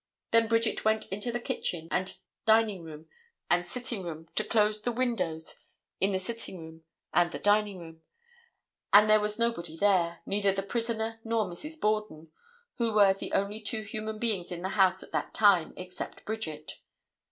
Then 0.31 0.47
Bridget 0.47 0.83
went 0.83 1.07
into 1.09 1.31
the 1.31 1.39
kitchen 1.39 1.87
and 1.91 2.17
dining 2.47 2.81
room 2.81 3.07
and 3.51 3.67
sitting 3.67 4.01
room 4.01 4.27
to 4.33 4.43
close 4.43 4.81
the 4.81 4.91
windows 4.91 5.57
in 5.99 6.11
the 6.11 6.17
sitting 6.17 6.59
room 6.59 6.83
and 7.13 7.31
the 7.31 7.37
dining 7.37 7.77
room, 7.77 8.01
and 8.91 9.07
there 9.07 9.19
was 9.19 9.37
nobody 9.37 9.77
there—neither 9.77 10.53
the 10.53 10.63
prisoner 10.63 11.19
nor 11.23 11.45
Mrs. 11.45 11.79
Borden, 11.79 12.31
who 12.79 12.93
were 12.95 13.13
the 13.13 13.31
only 13.33 13.61
two 13.61 13.83
human 13.83 14.17
beings 14.17 14.51
in 14.51 14.63
the 14.63 14.69
house 14.69 15.03
at 15.03 15.11
that 15.11 15.35
time 15.35 15.71
except 15.77 16.25
Bridget. 16.25 16.79